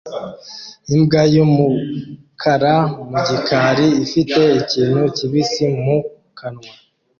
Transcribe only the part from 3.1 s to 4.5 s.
gikari ifite